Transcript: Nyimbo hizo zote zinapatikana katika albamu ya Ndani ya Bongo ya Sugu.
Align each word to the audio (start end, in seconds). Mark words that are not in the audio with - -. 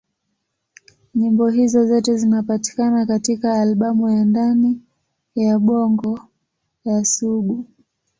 Nyimbo 1.15 1.47
hizo 1.49 1.87
zote 1.87 2.15
zinapatikana 2.17 3.05
katika 3.05 3.61
albamu 3.61 4.09
ya 4.09 4.25
Ndani 4.25 4.81
ya 5.35 5.59
Bongo 5.59 6.19
ya 6.85 7.05
Sugu. 7.05 7.65